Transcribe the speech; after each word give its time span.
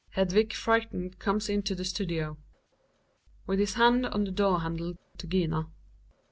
Hedvig 0.15 0.51
frightened 0.53 1.19
comes 1.19 1.47
into 1.47 1.75
the 1.75 1.85
studio. 1.85 2.31
Hjalmar 2.31 2.37
(with 3.45 3.59
his 3.59 3.75
hand 3.75 4.07
on 4.07 4.23
the 4.23 4.31
door 4.31 4.61
handle 4.61 4.95
to 5.19 5.27
Gina). 5.27 5.67